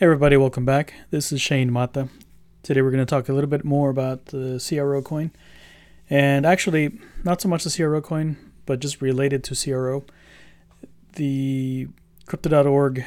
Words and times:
Hey 0.00 0.06
everybody, 0.06 0.38
welcome 0.38 0.64
back. 0.64 0.94
This 1.10 1.30
is 1.30 1.42
Shaine 1.42 1.70
Mata. 1.70 2.08
Today 2.62 2.80
we're 2.80 2.90
going 2.90 3.04
to 3.04 3.14
talk 3.14 3.28
a 3.28 3.34
little 3.34 3.50
bit 3.50 3.66
more 3.66 3.90
about 3.90 4.24
the 4.24 4.58
CRO 4.58 5.02
coin. 5.02 5.30
And 6.08 6.46
actually, 6.46 6.98
not 7.22 7.42
so 7.42 7.50
much 7.50 7.64
the 7.64 7.70
CRO 7.70 8.00
coin, 8.00 8.38
but 8.64 8.80
just 8.80 9.02
related 9.02 9.44
to 9.44 9.54
CRO. 9.54 10.06
The 11.16 11.88
Crypto.org 12.24 13.04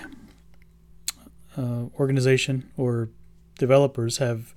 uh, 1.57 1.85
organization 1.97 2.69
or 2.77 3.09
developers 3.57 4.19
have 4.19 4.53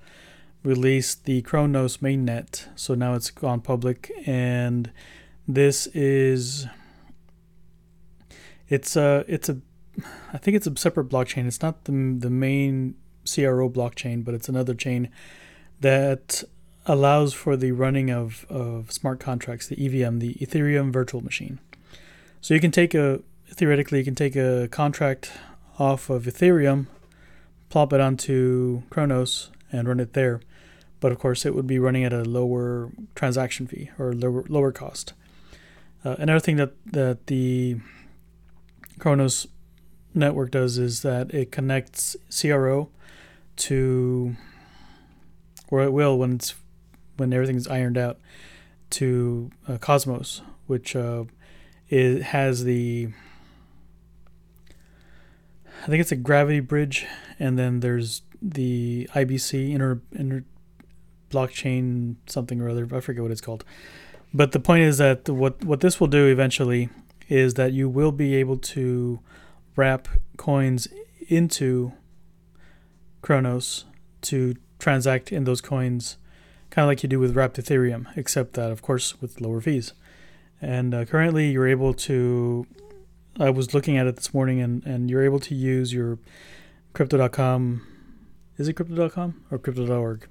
released 0.63 1.25
the 1.25 1.41
Cronos 1.41 1.97
mainnet. 2.03 2.67
So 2.75 2.93
now 2.93 3.15
it's 3.15 3.31
gone 3.31 3.61
public 3.61 4.11
and 4.27 4.91
this 5.47 5.87
is 5.87 6.67
it's 8.69 8.95
a 8.95 9.25
it's 9.27 9.49
a 9.49 9.57
I 10.33 10.37
think 10.37 10.57
it's 10.57 10.67
a 10.67 10.75
separate 10.77 11.09
blockchain. 11.09 11.47
It's 11.47 11.61
not 11.61 11.85
the 11.85 11.91
the 11.91 12.29
main 12.29 12.95
CRO 13.25 13.69
blockchain, 13.69 14.23
but 14.23 14.33
it's 14.33 14.49
another 14.49 14.73
chain 14.73 15.09
that 15.81 16.43
allows 16.85 17.33
for 17.33 17.57
the 17.57 17.71
running 17.71 18.09
of, 18.09 18.45
of 18.49 18.91
smart 18.91 19.19
contracts, 19.19 19.67
the 19.67 19.75
EVM, 19.75 20.19
the 20.19 20.35
Ethereum 20.35 20.91
Virtual 20.91 21.21
Machine. 21.21 21.59
So 22.39 22.53
you 22.53 22.59
can 22.59 22.71
take 22.71 22.93
a 22.93 23.21
theoretically 23.49 23.99
you 23.99 24.05
can 24.05 24.15
take 24.15 24.35
a 24.35 24.67
contract 24.71 25.31
off 25.79 26.09
of 26.09 26.23
Ethereum, 26.23 26.87
plop 27.69 27.93
it 27.93 27.99
onto 27.99 28.83
Cronos 28.89 29.51
and 29.71 29.87
run 29.87 29.99
it 29.99 30.13
there. 30.13 30.41
But 30.99 31.11
of 31.11 31.19
course, 31.19 31.45
it 31.45 31.53
would 31.53 31.67
be 31.67 31.77
running 31.77 32.03
at 32.03 32.13
a 32.13 32.23
lower 32.23 32.91
transaction 33.15 33.67
fee 33.67 33.91
or 33.99 34.13
lower 34.13 34.43
lower 34.47 34.71
cost. 34.71 35.13
Uh, 36.03 36.15
another 36.19 36.39
thing 36.39 36.55
that 36.55 36.73
that 36.85 37.27
the 37.27 37.77
Cronos 38.99 39.47
network 40.17 40.51
does 40.51 40.77
is 40.77 41.01
that 41.01 41.33
it 41.33 41.51
connects 41.51 42.15
CRO 42.29 42.89
to, 43.57 44.35
or 45.69 45.83
it 45.83 45.93
will 45.93 46.17
when 46.17 46.33
it's 46.33 46.55
when 47.17 47.33
everything's 47.33 47.67
ironed 47.67 47.97
out, 47.97 48.19
to 48.89 49.51
uh, 49.67 49.77
Cosmos, 49.77 50.41
which 50.67 50.95
uh, 50.95 51.25
it 51.89 52.23
has 52.23 52.63
the. 52.63 53.09
I 55.83 55.85
think 55.87 56.01
it's 56.01 56.11
a 56.11 56.17
gravity 56.17 56.59
bridge, 56.59 57.05
and 57.39 57.57
then 57.57 57.79
there's 57.81 58.23
the 58.41 59.09
IBC 59.13 59.71
inner 59.71 60.01
inter 60.11 60.43
blockchain 61.29 62.15
something 62.25 62.61
or 62.61 62.69
other. 62.69 62.87
I 62.93 62.99
forget 62.99 63.21
what 63.21 63.31
it's 63.31 63.41
called, 63.41 63.63
but 64.33 64.51
the 64.51 64.59
point 64.59 64.83
is 64.83 64.97
that 64.97 65.29
what 65.29 65.63
what 65.63 65.81
this 65.81 65.99
will 65.99 66.07
do 66.07 66.27
eventually 66.27 66.89
is 67.29 67.55
that 67.55 67.73
you 67.73 67.89
will 67.89 68.11
be 68.11 68.35
able 68.35 68.57
to 68.57 69.19
wrap 69.77 70.09
coins 70.35 70.89
into 71.29 71.93
Cronos 73.21 73.85
to 74.23 74.55
transact 74.79 75.31
in 75.31 75.45
those 75.45 75.61
coins, 75.61 76.17
kind 76.69 76.83
of 76.83 76.89
like 76.89 77.03
you 77.03 77.09
do 77.09 77.19
with 77.19 77.35
wrapped 77.35 77.57
Ethereum, 77.57 78.07
except 78.17 78.53
that, 78.53 78.71
of 78.71 78.81
course, 78.81 79.21
with 79.21 79.39
lower 79.39 79.61
fees. 79.61 79.93
And 80.61 80.93
uh, 80.93 81.05
currently, 81.05 81.51
you're 81.51 81.67
able 81.67 81.93
to. 81.93 82.67
I 83.39 83.51
was 83.51 83.73
looking 83.73 83.97
at 83.97 84.07
it 84.07 84.15
this 84.15 84.33
morning, 84.33 84.59
and, 84.59 84.83
and 84.85 85.09
you're 85.09 85.23
able 85.23 85.39
to 85.41 85.53
use 85.53 85.93
your 85.93 86.17
crypto.com. 86.93 87.85
Is 88.57 88.67
it 88.67 88.73
crypto.com 88.73 89.43
or 89.51 89.59
crypto.org? 89.59 90.27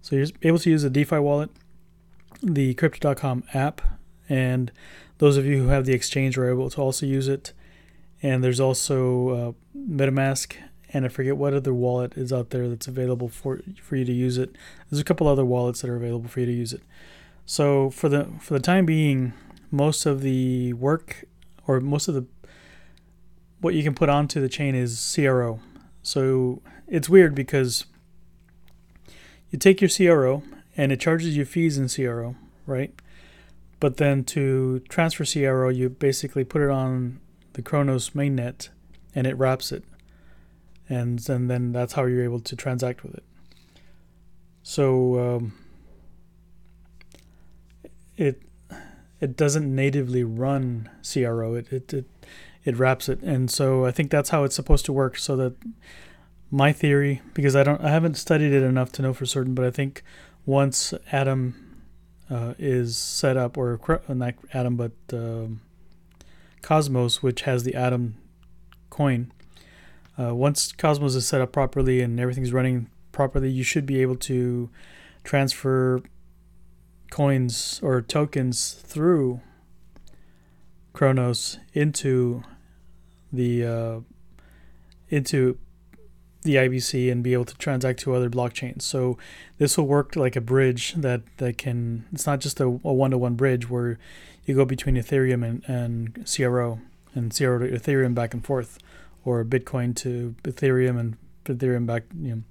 So 0.00 0.14
you're 0.14 0.28
able 0.42 0.60
to 0.60 0.70
use 0.70 0.84
a 0.84 0.90
DeFi 0.90 1.18
wallet, 1.18 1.50
the 2.40 2.74
crypto.com 2.74 3.42
app, 3.52 3.82
and 4.28 4.70
those 5.18 5.36
of 5.36 5.44
you 5.44 5.58
who 5.64 5.68
have 5.68 5.84
the 5.84 5.92
exchange 5.92 6.38
are 6.38 6.48
able 6.48 6.70
to 6.70 6.80
also 6.80 7.04
use 7.04 7.26
it 7.26 7.52
and 8.22 8.44
there's 8.44 8.60
also 8.60 9.28
uh, 9.28 9.52
MetaMask, 9.76 10.54
and 10.92 11.04
I 11.04 11.08
forget 11.08 11.36
what 11.36 11.54
other 11.54 11.72
wallet 11.72 12.16
is 12.16 12.32
out 12.32 12.50
there 12.50 12.68
that's 12.68 12.88
available 12.88 13.28
for 13.28 13.60
for 13.82 13.96
you 13.96 14.04
to 14.04 14.12
use 14.12 14.38
it. 14.38 14.56
There's 14.90 15.00
a 15.00 15.04
couple 15.04 15.28
other 15.28 15.44
wallets 15.44 15.80
that 15.80 15.90
are 15.90 15.96
available 15.96 16.28
for 16.28 16.40
you 16.40 16.46
to 16.46 16.52
use 16.52 16.72
it. 16.72 16.82
So 17.46 17.90
for 17.90 18.08
the 18.08 18.28
for 18.40 18.54
the 18.54 18.60
time 18.60 18.86
being, 18.86 19.32
most 19.70 20.06
of 20.06 20.22
the 20.22 20.72
work 20.74 21.24
or 21.66 21.80
most 21.80 22.08
of 22.08 22.14
the 22.14 22.26
what 23.60 23.74
you 23.74 23.82
can 23.82 23.94
put 23.94 24.08
onto 24.08 24.40
the 24.40 24.48
chain 24.48 24.74
is 24.74 25.12
CRO. 25.14 25.60
So 26.02 26.62
it's 26.88 27.08
weird 27.08 27.34
because 27.34 27.84
you 29.50 29.58
take 29.58 29.80
your 29.80 29.90
CRO 29.90 30.42
and 30.76 30.92
it 30.92 31.00
charges 31.00 31.36
you 31.36 31.44
fees 31.44 31.76
in 31.76 31.88
CRO, 31.88 32.36
right? 32.66 32.94
But 33.80 33.96
then 33.96 34.24
to 34.24 34.80
transfer 34.88 35.24
CRO, 35.24 35.68
you 35.68 35.88
basically 35.88 36.44
put 36.44 36.62
it 36.62 36.70
on 36.70 37.20
the 37.54 37.62
Cronos 37.62 38.10
mainnet 38.10 38.68
and 39.14 39.26
it 39.26 39.36
wraps 39.36 39.72
it. 39.72 39.84
And, 40.88 41.26
and 41.28 41.48
then 41.48 41.72
that's 41.72 41.92
how 41.92 42.04
you're 42.04 42.24
able 42.24 42.40
to 42.40 42.56
transact 42.56 43.02
with 43.02 43.14
it. 43.14 43.24
So 44.62 45.36
um, 45.36 45.52
it 48.16 48.42
it 49.20 49.36
doesn't 49.36 49.74
natively 49.74 50.24
run 50.24 50.88
CRO. 51.02 51.54
It, 51.54 51.72
it 51.72 51.92
it 51.92 52.04
it 52.64 52.76
wraps 52.76 53.08
it, 53.08 53.20
and 53.22 53.50
so 53.50 53.86
I 53.86 53.90
think 53.90 54.10
that's 54.10 54.30
how 54.30 54.44
it's 54.44 54.54
supposed 54.54 54.84
to 54.84 54.92
work. 54.92 55.16
So 55.16 55.36
that 55.36 55.54
my 56.50 56.72
theory, 56.72 57.22
because 57.32 57.56
I 57.56 57.62
don't, 57.62 57.80
I 57.80 57.88
haven't 57.88 58.14
studied 58.14 58.52
it 58.52 58.62
enough 58.62 58.92
to 58.92 59.02
know 59.02 59.14
for 59.14 59.24
certain, 59.24 59.54
but 59.54 59.64
I 59.64 59.70
think 59.70 60.02
once 60.44 60.92
Atom 61.12 61.82
uh, 62.28 62.54
is 62.58 62.96
set 62.96 63.36
up, 63.36 63.56
or 63.56 63.80
not 64.08 64.34
Atom, 64.52 64.76
but 64.76 64.92
um, 65.12 65.62
Cosmos, 66.62 67.22
which 67.22 67.42
has 67.42 67.64
the 67.64 67.74
Atom 67.74 68.16
coin. 68.88 69.32
Uh, 70.18 70.34
once 70.34 70.72
Cosmos 70.72 71.14
is 71.14 71.26
set 71.26 71.40
up 71.40 71.52
properly 71.52 72.00
and 72.00 72.20
everything's 72.20 72.52
running 72.52 72.90
properly, 73.12 73.50
you 73.50 73.62
should 73.62 73.86
be 73.86 74.02
able 74.02 74.16
to 74.16 74.68
transfer 75.24 76.02
coins 77.10 77.80
or 77.82 78.00
tokens 78.00 78.72
through 78.72 79.40
Cronos 80.92 81.58
into 81.72 82.42
the 83.32 83.64
uh, 83.64 84.00
into 85.08 85.58
the 86.42 86.56
IBC 86.56 87.12
and 87.12 87.22
be 87.22 87.32
able 87.32 87.44
to 87.44 87.56
transact 87.56 88.00
to 88.00 88.14
other 88.14 88.30
blockchains. 88.30 88.82
So 88.82 89.18
this 89.58 89.76
will 89.76 89.86
work 89.86 90.16
like 90.16 90.36
a 90.36 90.40
bridge 90.40 90.94
that 90.94 91.22
that 91.36 91.58
can. 91.58 92.06
It's 92.12 92.26
not 92.26 92.40
just 92.40 92.60
a 92.60 92.68
one 92.68 93.10
to 93.10 93.18
one 93.18 93.34
bridge 93.34 93.68
where 93.68 93.98
you 94.46 94.54
go 94.54 94.64
between 94.64 94.96
Ethereum 94.96 95.46
and, 95.46 95.62
and 95.66 96.26
CRO 96.26 96.80
and 97.14 97.34
CRO 97.36 97.58
to 97.58 97.70
Ethereum 97.70 98.14
back 98.14 98.32
and 98.32 98.44
forth, 98.44 98.78
or 99.24 99.44
Bitcoin 99.44 99.94
to 99.96 100.34
Ethereum 100.44 100.98
and 100.98 101.16
Ethereum 101.44 101.86
back. 101.86 102.04
You 102.18 102.36
know, 102.36 102.42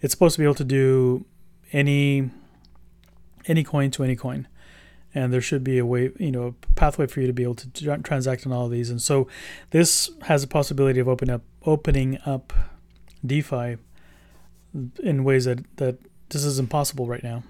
it's 0.00 0.12
supposed 0.12 0.36
to 0.36 0.40
be 0.40 0.44
able 0.44 0.54
to 0.56 0.64
do 0.64 1.24
any 1.72 2.30
any 3.46 3.64
coin 3.64 3.90
to 3.90 4.04
any 4.04 4.14
coin, 4.14 4.46
and 5.14 5.32
there 5.32 5.40
should 5.40 5.64
be 5.64 5.78
a 5.78 5.86
way, 5.86 6.12
you 6.18 6.30
know, 6.30 6.46
a 6.46 6.52
pathway 6.74 7.08
for 7.08 7.20
you 7.20 7.26
to 7.26 7.32
be 7.32 7.42
able 7.42 7.56
to 7.56 7.98
transact 8.02 8.46
on 8.46 8.52
all 8.52 8.66
of 8.66 8.70
these. 8.70 8.88
And 8.88 9.02
so, 9.02 9.26
this 9.70 10.10
has 10.22 10.44
a 10.44 10.46
possibility 10.46 11.00
of 11.00 11.08
opening 11.08 11.34
up 11.34 11.42
opening 11.64 12.18
up 12.24 12.52
DeFi 13.24 13.76
in 15.02 15.24
ways 15.24 15.44
that 15.44 15.64
that 15.76 15.98
this 16.30 16.44
is 16.44 16.58
impossible 16.58 17.06
right 17.06 17.22
now. 17.22 17.42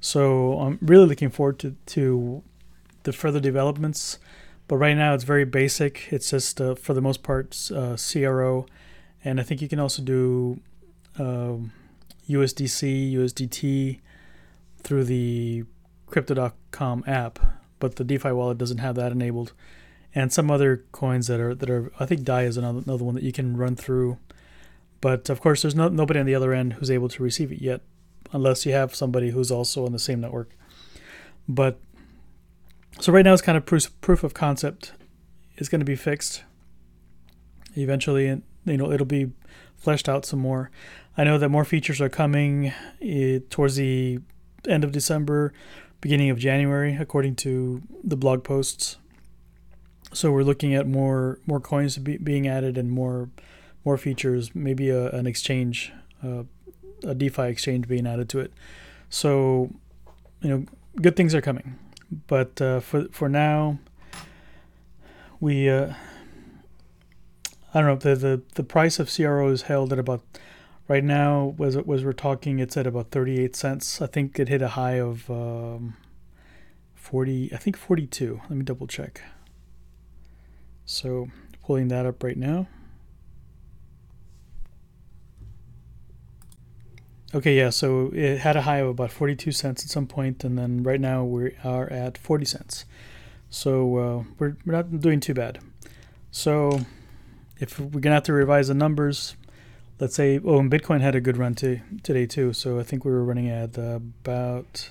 So 0.00 0.58
I'm 0.60 0.78
really 0.80 1.06
looking 1.06 1.30
forward 1.30 1.58
to 1.60 1.76
to 1.86 2.42
the 3.02 3.12
further 3.12 3.40
developments. 3.40 4.18
But 4.68 4.76
right 4.76 4.94
now 4.94 5.14
it's 5.14 5.24
very 5.24 5.46
basic. 5.46 6.08
It's 6.12 6.30
just 6.30 6.60
uh, 6.60 6.74
for 6.74 6.92
the 6.92 7.00
most 7.00 7.22
part 7.22 7.70
uh, 7.74 7.96
CRO, 7.96 8.66
and 9.24 9.40
I 9.40 9.42
think 9.42 9.62
you 9.62 9.68
can 9.68 9.80
also 9.80 10.02
do 10.02 10.60
um, 11.18 11.72
USDC, 12.28 13.14
USDT 13.14 14.00
through 14.82 15.04
the 15.04 15.64
Crypto.com 16.06 17.04
app, 17.06 17.38
but 17.78 17.96
the 17.96 18.04
DeFi 18.04 18.32
wallet 18.32 18.58
doesn't 18.58 18.78
have 18.78 18.94
that 18.96 19.10
enabled. 19.10 19.52
And 20.14 20.32
some 20.32 20.50
other 20.50 20.84
coins 20.92 21.26
that 21.28 21.40
are 21.40 21.54
that 21.54 21.70
are 21.70 21.90
I 21.98 22.06
think 22.06 22.24
Dai 22.24 22.42
is 22.42 22.56
another 22.56 22.80
another 22.84 23.04
one 23.04 23.14
that 23.14 23.24
you 23.24 23.32
can 23.32 23.56
run 23.56 23.74
through. 23.74 24.18
But 25.00 25.30
of 25.30 25.40
course, 25.40 25.62
there's 25.62 25.74
no, 25.74 25.88
nobody 25.88 26.20
on 26.20 26.26
the 26.26 26.34
other 26.34 26.52
end 26.52 26.74
who's 26.74 26.90
able 26.90 27.08
to 27.10 27.22
receive 27.22 27.52
it 27.52 27.62
yet, 27.62 27.82
unless 28.32 28.66
you 28.66 28.72
have 28.72 28.94
somebody 28.94 29.30
who's 29.30 29.50
also 29.50 29.86
on 29.86 29.92
the 29.92 29.98
same 29.98 30.20
network. 30.20 30.50
But 31.48 31.80
so 33.00 33.12
right 33.12 33.24
now 33.24 33.32
it's 33.32 33.42
kind 33.42 33.56
of 33.56 33.64
proof, 33.64 33.88
proof 34.00 34.24
of 34.24 34.34
concept 34.34 34.92
It's 35.56 35.68
going 35.68 35.80
to 35.80 35.84
be 35.84 35.96
fixed. 35.96 36.42
Eventually, 37.76 38.26
and 38.26 38.42
you 38.64 38.76
know, 38.76 38.90
it'll 38.90 39.06
be 39.06 39.30
fleshed 39.76 40.08
out 40.08 40.26
some 40.26 40.40
more. 40.40 40.70
I 41.16 41.24
know 41.24 41.38
that 41.38 41.48
more 41.48 41.64
features 41.64 42.00
are 42.00 42.08
coming 42.08 42.72
eh, 43.00 43.40
towards 43.50 43.76
the 43.76 44.18
end 44.68 44.84
of 44.84 44.92
December, 44.92 45.52
beginning 46.00 46.30
of 46.30 46.38
January, 46.38 46.96
according 46.98 47.36
to 47.36 47.82
the 48.02 48.16
blog 48.16 48.42
posts. 48.42 48.96
So 50.12 50.32
we're 50.32 50.42
looking 50.42 50.74
at 50.74 50.86
more 50.86 51.38
more 51.46 51.60
coins 51.60 51.98
be, 51.98 52.16
being 52.16 52.48
added 52.48 52.78
and 52.78 52.90
more 52.90 53.30
more 53.84 53.96
features, 53.96 54.54
maybe 54.54 54.90
a, 54.90 55.10
an 55.10 55.26
exchange, 55.26 55.92
uh, 56.24 56.44
a 57.04 57.14
DeFi 57.14 57.44
exchange 57.44 57.88
being 57.88 58.06
added 58.06 58.28
to 58.30 58.40
it. 58.40 58.52
So, 59.10 59.70
you 60.40 60.50
know, 60.50 60.66
good 60.96 61.16
things 61.16 61.34
are 61.34 61.40
coming. 61.40 61.78
But 62.26 62.60
uh, 62.60 62.80
for 62.80 63.06
for 63.10 63.28
now, 63.28 63.78
we 65.40 65.68
uh, 65.68 65.92
I 67.74 67.80
don't 67.80 67.86
know 67.86 67.96
the 67.96 68.16
the 68.16 68.42
the 68.54 68.64
price 68.64 68.98
of 68.98 69.14
CRO 69.14 69.48
is 69.48 69.62
held 69.62 69.92
at 69.92 69.98
about 69.98 70.22
right 70.88 71.04
now 71.04 71.54
was 71.58 71.76
it 71.76 71.86
was 71.86 72.04
we're 72.04 72.14
talking 72.14 72.58
it's 72.58 72.76
at 72.76 72.86
about 72.86 73.10
38 73.10 73.54
cents. 73.54 74.00
I 74.00 74.06
think 74.06 74.38
it 74.38 74.48
hit 74.48 74.62
a 74.62 74.68
high 74.68 74.98
of 74.98 75.30
um, 75.30 75.96
40 76.94 77.52
I 77.52 77.56
think 77.58 77.76
42. 77.76 78.40
Let 78.48 78.50
me 78.50 78.64
double 78.64 78.86
check. 78.86 79.22
So 80.86 81.28
pulling 81.62 81.88
that 81.88 82.06
up 82.06 82.22
right 82.22 82.38
now. 82.38 82.68
Okay, 87.34 87.58
yeah, 87.58 87.68
so 87.68 88.10
it 88.14 88.38
had 88.38 88.56
a 88.56 88.62
high 88.62 88.78
of 88.78 88.88
about 88.88 89.12
42 89.12 89.52
cents 89.52 89.84
at 89.84 89.90
some 89.90 90.06
point, 90.06 90.44
and 90.44 90.56
then 90.56 90.82
right 90.82 91.00
now 91.00 91.24
we 91.24 91.54
are 91.62 91.92
at 91.92 92.16
40 92.16 92.46
cents. 92.46 92.86
So 93.50 93.96
uh, 93.96 94.24
we're, 94.38 94.56
we're 94.64 94.72
not 94.72 95.00
doing 95.00 95.20
too 95.20 95.34
bad. 95.34 95.58
So 96.30 96.80
if 97.60 97.78
we're 97.78 97.88
going 97.88 98.04
to 98.04 98.12
have 98.12 98.22
to 98.24 98.32
revise 98.32 98.68
the 98.68 98.74
numbers, 98.74 99.36
let's 100.00 100.14
say, 100.14 100.40
oh, 100.42 100.58
and 100.58 100.70
Bitcoin 100.70 101.02
had 101.02 101.14
a 101.14 101.20
good 101.20 101.36
run 101.36 101.54
to, 101.56 101.80
today 102.02 102.24
too. 102.24 102.54
So 102.54 102.78
I 102.78 102.82
think 102.82 103.04
we 103.04 103.10
were 103.10 103.24
running 103.24 103.50
at 103.50 103.76
about 103.76 104.88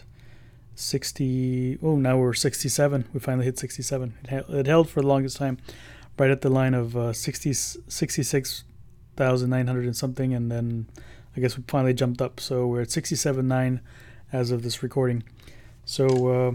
60. 0.76 1.80
Oh, 1.82 1.96
now 1.96 2.18
we're 2.18 2.34
67. 2.34 3.06
We 3.14 3.20
finally 3.20 3.46
hit 3.46 3.58
67. 3.58 4.14
It, 4.26 4.46
it 4.50 4.68
held 4.68 4.90
for 4.90 5.02
the 5.02 5.08
longest 5.08 5.38
time 5.38 5.58
right 6.20 6.30
at 6.30 6.42
the 6.42 6.50
line 6.50 6.76
of 6.76 6.96
uh, 6.96 7.14
60, 7.14 7.54
66,900 7.54 9.86
and 9.86 9.96
something, 9.96 10.34
and 10.34 10.52
then 10.52 10.88
I 11.38 11.40
guess 11.40 11.56
we 11.56 11.64
finally 11.68 11.94
jumped 11.94 12.22
up. 12.22 12.40
So 12.40 12.66
we're 12.66 12.82
at 12.82 12.88
67.9 12.88 13.80
as 14.34 14.50
of 14.50 14.64
this 14.64 14.82
recording. 14.82 15.24
So, 15.86 16.08
uh, 16.08 16.54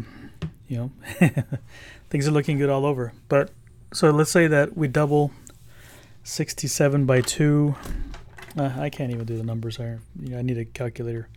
you 0.67 0.77
know, 0.77 0.91
things 2.11 2.27
are 2.27 2.33
looking 2.33 2.59
good 2.59 2.69
all 2.69 2.85
over. 2.85 3.13
But 3.29 3.53
so 3.93 4.11
let's 4.11 4.33
say 4.33 4.49
that 4.49 4.77
we 4.77 4.89
double 4.89 5.31
67 6.25 7.07
by 7.07 7.21
2. 7.21 7.77
Uh, 8.59 8.73
I 8.77 8.91
can't 8.91 9.13
even 9.13 9.25
do 9.25 9.37
the 9.37 9.45
numbers 9.45 9.77
here. 9.77 10.01
You 10.21 10.31
know, 10.31 10.39
I 10.39 10.43
need 10.43 10.59
a 10.59 10.65
calculator. 10.65 11.29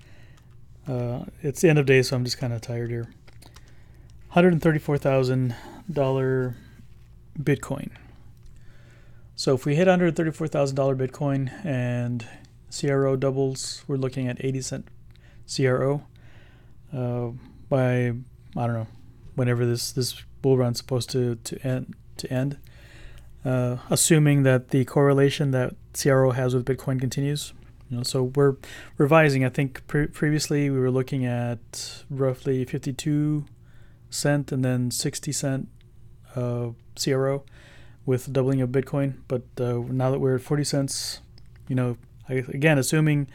Uh, 0.88 1.26
it's 1.44 1.62
the 1.62 1.70
end 1.70 1.78
of 1.78 1.86
day, 1.86 2.02
so 2.02 2.16
I'm 2.16 2.24
just 2.24 2.40
kind 2.40 2.52
of 2.52 2.62
tired 2.62 2.90
here. 2.90 3.14
$134,000 4.34 6.56
Bitcoin. 7.40 7.92
So 9.36 9.54
if 9.54 9.66
we 9.66 9.76
hit 9.76 9.88
$134,000 9.88 10.98
Bitcoin 10.98 11.64
and 11.64 12.26
CRO 12.78 13.16
doubles, 13.16 13.84
we're 13.88 13.98
looking 13.98 14.28
at 14.28 14.44
80 14.44 14.62
cent 14.62 14.88
CRO 15.54 16.04
uh, 16.94 17.30
by 17.70 18.14
I 18.58 18.68
don't 18.68 18.74
know 18.74 18.88
whenever 19.36 19.66
this 19.66 19.92
this 19.92 20.24
bull 20.42 20.58
run's 20.58 20.78
supposed 20.78 21.10
to 21.12 21.36
to 21.36 21.68
end 21.68 21.96
to 22.18 22.32
end. 22.32 22.58
Uh, 23.44 23.78
assuming 23.92 24.42
that 24.42 24.70
the 24.70 24.84
correlation 24.86 25.52
that 25.52 25.76
CRO 25.94 26.32
has 26.32 26.56
with 26.56 26.66
Bitcoin 26.66 27.00
continues. 27.00 27.54
You 27.90 27.98
know, 27.98 28.04
so 28.04 28.24
we're 28.24 28.56
revising. 28.98 29.46
I 29.46 29.50
think 29.50 29.86
pre- 29.86 30.08
previously 30.08 30.72
we 30.72 30.80
were 30.80 30.90
looking 30.90 31.26
at 31.26 32.04
roughly 32.10 32.66
52 32.66 33.46
cent 34.10 34.52
and 34.52 34.66
then 34.66 34.90
60 34.90 35.32
cent 35.32 35.68
uh, 36.36 36.70
CRO 37.00 37.44
with 38.06 38.34
doubling 38.34 38.62
of 38.62 38.70
Bitcoin. 38.70 39.18
But 39.28 39.44
uh, 39.60 39.84
now 39.90 40.10
that 40.10 40.20
we're 40.20 40.36
at 40.36 40.42
40 40.42 40.64
cents, 40.64 41.20
you 41.68 41.76
know, 41.76 41.98
again, 42.30 42.78
assuming 42.78 43.28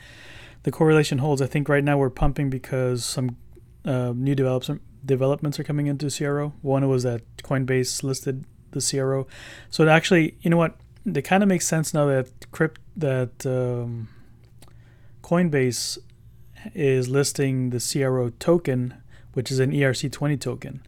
the 0.63 0.71
correlation 0.71 1.19
holds, 1.19 1.41
I 1.41 1.47
think 1.47 1.69
right 1.69 1.85
now 1.85 1.97
we're 1.99 2.11
pumping 2.11 2.51
because 2.51 3.05
some 3.05 3.37
uh, 3.85 4.13
new 4.15 4.35
develops, 4.35 4.71
developments 5.05 5.59
are 5.59 5.65
coming 5.65 5.87
into 5.87 6.11
CRO. 6.11 6.53
One 6.63 6.89
was 6.89 7.03
that 7.05 7.23
Coinbase 7.39 8.03
listed 8.03 8.45
the 8.73 8.81
CRO, 8.81 9.27
so 9.71 9.83
it 9.83 9.89
actually, 9.89 10.37
you 10.43 10.51
know 10.51 10.57
what, 10.57 10.77
it 11.07 11.23
kind 11.23 11.43
of 11.43 11.49
makes 11.49 11.67
sense 11.67 11.95
now 11.95 12.07
that 12.07 12.51
crypt 12.51 12.81
that 12.97 13.47
um, 13.47 14.09
Coinbase 15.23 15.99
is 16.75 17.09
listing 17.09 17.71
the 17.71 17.81
CRO 17.81 18.31
token, 18.39 18.95
which 19.33 19.51
is 19.51 19.59
an 19.59 19.73
ERC20 19.73 20.41
token. 20.41 20.83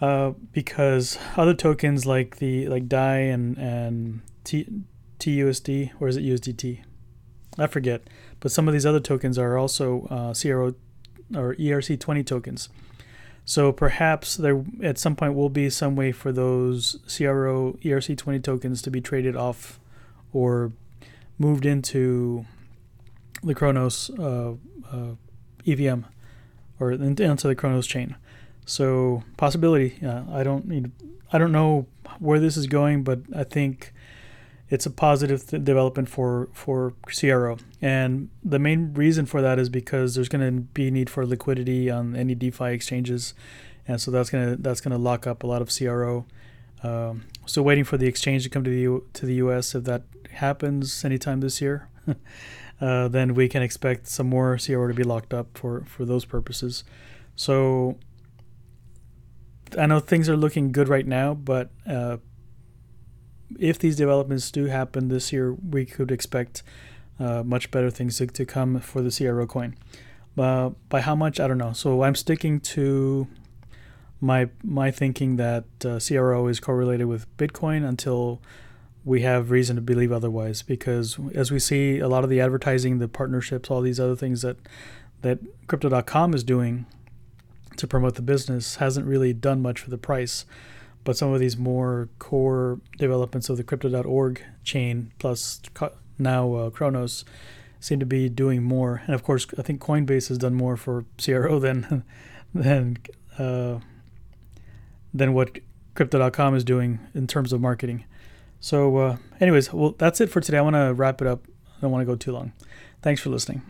Uh, 0.00 0.30
because 0.52 1.18
other 1.36 1.54
tokens 1.54 2.06
like 2.06 2.36
the 2.36 2.68
like 2.68 2.88
DAI 2.88 3.18
and 3.18 3.58
and 3.58 4.20
T, 4.44 4.66
TUSD 5.18 5.92
or 6.00 6.08
is 6.08 6.16
it 6.16 6.24
USDT? 6.24 6.82
I 7.58 7.66
forget. 7.66 8.02
But 8.40 8.52
some 8.52 8.68
of 8.68 8.72
these 8.72 8.86
other 8.86 9.00
tokens 9.00 9.38
are 9.38 9.58
also 9.58 10.06
uh, 10.10 10.34
CRO 10.34 10.74
or 11.34 11.54
ERC20 11.56 12.24
tokens. 12.24 12.68
So 13.44 13.72
perhaps 13.72 14.36
there 14.36 14.62
at 14.82 14.98
some 14.98 15.16
point 15.16 15.34
will 15.34 15.48
be 15.48 15.70
some 15.70 15.96
way 15.96 16.12
for 16.12 16.32
those 16.32 16.98
CRO 17.06 17.78
ERC20 17.82 18.42
tokens 18.42 18.82
to 18.82 18.90
be 18.90 19.00
traded 19.00 19.36
off 19.36 19.80
or 20.32 20.72
moved 21.38 21.64
into 21.64 22.44
the 23.42 23.54
Cronos 23.54 24.10
uh, 24.18 24.52
uh, 24.92 25.14
EVM 25.66 26.02
or 26.78 26.92
into 26.92 27.48
the 27.48 27.54
Cronos 27.54 27.86
chain. 27.86 28.16
So 28.66 29.22
possibility. 29.36 29.98
Yeah, 30.02 30.24
I 30.30 30.42
don't 30.42 30.68
need. 30.68 30.92
I 31.32 31.38
don't 31.38 31.52
know 31.52 31.86
where 32.18 32.38
this 32.38 32.56
is 32.56 32.66
going, 32.66 33.02
but 33.02 33.20
I 33.34 33.44
think 33.44 33.94
it's 34.70 34.84
a 34.86 34.90
positive 34.90 35.46
th- 35.46 35.64
development 35.64 36.08
for 36.08 36.48
for 36.52 36.94
CRO. 37.06 37.58
And 37.80 38.28
the 38.44 38.58
main 38.58 38.92
reason 38.94 39.26
for 39.26 39.40
that 39.42 39.58
is 39.58 39.68
because 39.68 40.14
there's 40.14 40.28
going 40.28 40.44
to 40.44 40.60
be 40.60 40.90
need 40.90 41.08
for 41.08 41.24
liquidity 41.24 41.90
on 41.90 42.14
any 42.14 42.34
DeFi 42.34 42.72
exchanges, 42.72 43.34
and 43.86 44.00
so 44.00 44.10
that's 44.10 44.30
gonna 44.30 44.56
that's 44.56 44.80
gonna 44.80 44.98
lock 44.98 45.26
up 45.26 45.42
a 45.42 45.46
lot 45.46 45.62
of 45.62 45.70
CRO. 45.74 46.26
Um, 46.82 47.24
so 47.46 47.62
waiting 47.62 47.84
for 47.84 47.96
the 47.96 48.06
exchange 48.06 48.44
to 48.44 48.50
come 48.50 48.62
to 48.64 48.70
the 48.70 48.80
U- 48.80 49.06
to 49.14 49.26
the 49.26 49.34
US. 49.34 49.74
If 49.74 49.84
that 49.84 50.02
happens 50.32 51.04
anytime 51.04 51.40
this 51.40 51.60
year, 51.60 51.88
uh, 52.80 53.08
then 53.08 53.34
we 53.34 53.48
can 53.48 53.62
expect 53.62 54.06
some 54.06 54.28
more 54.28 54.58
CRO 54.58 54.86
to 54.86 54.94
be 54.94 55.02
locked 55.02 55.32
up 55.32 55.56
for 55.56 55.84
for 55.86 56.04
those 56.04 56.24
purposes. 56.24 56.84
So 57.36 57.96
I 59.76 59.86
know 59.86 60.00
things 60.00 60.28
are 60.28 60.36
looking 60.36 60.72
good 60.72 60.88
right 60.88 61.06
now, 61.06 61.34
but 61.34 61.70
uh, 61.86 62.18
if 63.58 63.78
these 63.78 63.96
developments 63.96 64.50
do 64.50 64.66
happen 64.66 65.08
this 65.08 65.32
year, 65.32 65.52
we 65.52 65.84
could 65.84 66.10
expect 66.10 66.62
uh, 67.18 67.42
much 67.42 67.70
better 67.70 67.90
things 67.90 68.18
to, 68.18 68.26
to, 68.26 68.44
come 68.44 68.78
for 68.80 69.02
the 69.02 69.10
CRO 69.10 69.46
coin. 69.46 69.76
Uh, 70.36 70.70
by 70.88 71.00
how 71.00 71.16
much, 71.16 71.40
I 71.40 71.48
don't 71.48 71.58
know. 71.58 71.72
So 71.72 72.02
I'm 72.02 72.14
sticking 72.14 72.60
to 72.60 73.26
my 74.20 74.48
my 74.62 74.90
thinking 74.90 75.36
that 75.36 75.64
uh, 75.84 75.98
CRO 75.98 76.46
is 76.48 76.60
correlated 76.60 77.06
with 77.06 77.26
Bitcoin 77.36 77.88
until 77.88 78.40
we 79.04 79.22
have 79.22 79.50
reason 79.50 79.76
to 79.76 79.82
believe 79.82 80.12
otherwise. 80.12 80.62
Because 80.62 81.18
as 81.34 81.50
we 81.50 81.58
see, 81.58 81.98
a 81.98 82.08
lot 82.08 82.24
of 82.24 82.30
the 82.30 82.40
advertising, 82.40 82.98
the 82.98 83.08
partnerships, 83.08 83.70
all 83.70 83.80
these 83.80 83.98
other 83.98 84.16
things 84.16 84.42
that 84.42 84.56
that 85.22 85.38
Crypto.com 85.66 86.34
is 86.34 86.44
doing 86.44 86.86
to 87.76 87.86
promote 87.86 88.14
the 88.14 88.22
business 88.22 88.76
hasn't 88.76 89.06
really 89.06 89.32
done 89.32 89.62
much 89.62 89.80
for 89.80 89.90
the 89.90 89.98
price 89.98 90.44
but 91.04 91.16
some 91.16 91.32
of 91.32 91.40
these 91.40 91.56
more 91.56 92.08
core 92.18 92.80
developments 92.98 93.48
of 93.48 93.56
the 93.56 93.64
crypto.org 93.64 94.42
chain 94.64 95.12
plus 95.18 95.60
now 96.18 96.54
uh, 96.54 96.70
Cronos 96.70 97.24
seem 97.80 98.00
to 98.00 98.06
be 98.06 98.28
doing 98.28 98.62
more. 98.62 99.02
And 99.06 99.14
of 99.14 99.22
course, 99.22 99.46
I 99.58 99.62
think 99.62 99.80
Coinbase 99.80 100.28
has 100.28 100.38
done 100.38 100.54
more 100.54 100.76
for 100.76 101.04
CRO 101.22 101.58
than 101.60 102.04
than 102.54 102.98
uh, 103.38 103.78
than 105.14 105.32
what 105.32 105.58
crypto.com 105.94 106.54
is 106.54 106.64
doing 106.64 107.00
in 107.14 107.26
terms 107.26 107.52
of 107.52 107.60
marketing. 107.60 108.04
So, 108.60 108.96
uh, 108.96 109.16
anyways, 109.40 109.72
well, 109.72 109.94
that's 109.98 110.20
it 110.20 110.30
for 110.30 110.40
today. 110.40 110.58
I 110.58 110.62
want 110.62 110.74
to 110.74 110.92
wrap 110.92 111.20
it 111.20 111.28
up. 111.28 111.44
I 111.76 111.80
don't 111.80 111.92
want 111.92 112.02
to 112.02 112.06
go 112.06 112.16
too 112.16 112.32
long. 112.32 112.52
Thanks 113.02 113.20
for 113.20 113.30
listening. 113.30 113.62